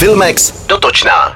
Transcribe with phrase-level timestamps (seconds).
[0.00, 1.34] Filmex dotočná.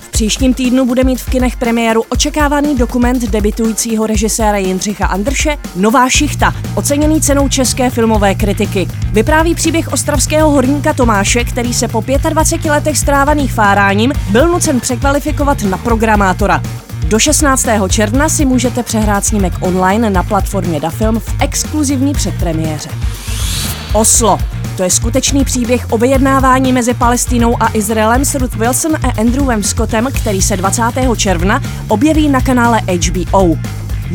[0.00, 6.08] V příštím týdnu bude mít v kinech premiéru očekávaný dokument debitujícího režiséra Jindřicha Andrše Nová
[6.08, 8.88] šichta, oceněný cenou české filmové kritiky.
[9.12, 15.62] Vypráví příběh ostravského horníka Tomáše, který se po 25 letech strávaných fáráním byl nucen překvalifikovat
[15.62, 16.62] na programátora.
[17.08, 17.66] Do 16.
[17.88, 22.88] června si můžete přehrát snímek online na platformě Dafilm v exkluzivní předpremiéře.
[23.92, 24.53] Oslo.
[24.76, 29.62] To je skutečný příběh o vyjednávání mezi Palestinou a Izraelem s Ruth Wilson a Andrewem
[29.62, 30.82] Scottem, který se 20.
[31.16, 33.56] června objeví na kanále HBO.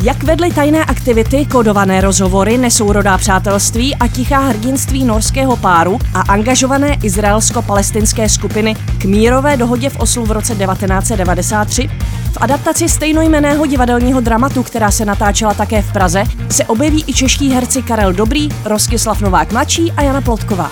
[0.02, 6.98] Jak vedly tajné aktivity, kodované rozhovory, nesourodá přátelství a tichá hrdinství norského páru a angažované
[7.02, 11.90] izraelsko-palestinské skupiny k mírové dohodě v Oslu v roce 1993?
[12.30, 17.50] V adaptaci stejnojmeného divadelního dramatu, která se natáčela také v Praze, se objeví i čeští
[17.50, 20.70] herci Karel Dobrý, Rostislav Novák mladší a Jana Plotková.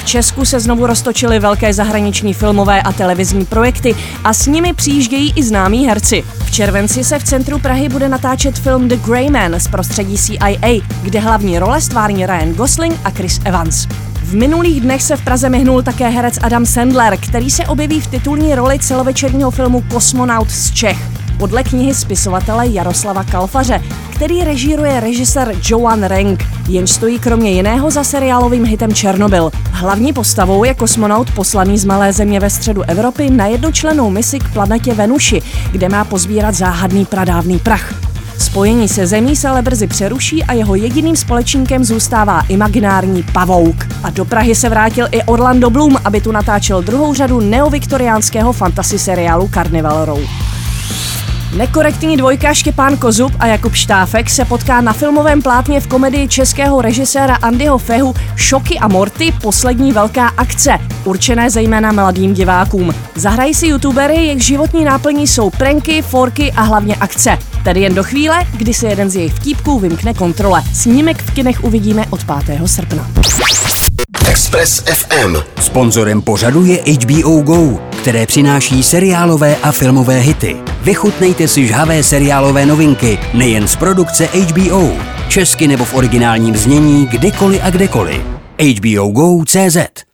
[0.00, 5.32] V Česku se znovu roztočily velké zahraniční filmové a televizní projekty a s nimi přijíždějí
[5.36, 6.24] i známí herci.
[6.44, 10.80] V červenci se v centru Prahy bude natáčet film The Grey Man z prostředí CIA,
[11.02, 13.86] kde hlavní role stvární Ryan Gosling a Chris Evans.
[14.30, 18.06] V minulých dnech se v Praze myhnul také herec Adam Sandler, který se objeví v
[18.06, 20.98] titulní roli celovečerního filmu Kosmonaut z Čech
[21.38, 23.82] podle knihy spisovatele Jaroslava Kalfaře,
[24.14, 29.50] který režíruje režisér Joan Renk, jenž stojí kromě jiného za seriálovým hitem Černobyl.
[29.70, 34.52] Hlavní postavou je kosmonaut poslaný z malé země ve středu Evropy na jednočlenou misi k
[34.52, 35.42] planetě Venuši,
[35.72, 38.09] kde má pozbírat záhadný pradávný prach.
[38.40, 43.86] Spojení se zemí se ale brzy přeruší a jeho jediným společníkem zůstává imaginární pavouk.
[44.02, 48.98] A do Prahy se vrátil i Orlando Bloom, aby tu natáčel druhou řadu neoviktoriánského fantasy
[48.98, 50.20] seriálu Carnival Row.
[51.56, 56.82] Nekorektní dvojka Štěpán Kozub a Jakub Štáfek se potká na filmovém plátně v komedii českého
[56.82, 62.94] režiséra Andyho Fehu Šoky a Morty poslední velká akce, určené zejména mladým divákům.
[63.14, 67.38] Zahrají si youtubery, jejich životní náplní jsou pranky, forky a hlavně akce.
[67.64, 70.62] Tedy jen do chvíle, kdy se jeden z jejich vtípků vymkne kontrole.
[70.74, 72.60] Snímek v kinech uvidíme od 5.
[72.66, 73.10] srpna.
[74.28, 75.36] Express FM.
[75.60, 80.56] Sponzorem pořadu je HBO Go, které přináší seriálové a filmové hity.
[80.82, 84.90] Vychutnejte si žhavé seriálové novinky nejen z produkce HBO,
[85.28, 88.22] česky nebo v originálním znění kdykoliv a kdekoliv.
[88.58, 90.09] HBO Go CZ